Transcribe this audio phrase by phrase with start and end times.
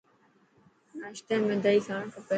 [0.99, 2.29] ناشتي ۾ دئي کائڻ کپي.